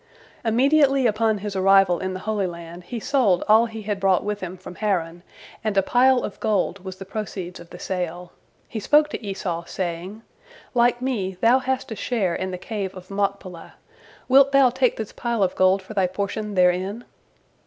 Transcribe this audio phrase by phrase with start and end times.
[0.43, 4.39] Immediately upon his arrival in the Holy Land he sold all he had brought with
[4.39, 5.21] him from Haran,
[5.63, 8.31] and a pile of gold was the proceeds of the sale.
[8.67, 10.23] He spoke to Esau, saying:
[10.73, 13.75] "Like me thou hast a share in the Cave of Machpelah,
[14.27, 17.05] wilt thou take this pile of gold for thy portion therein?"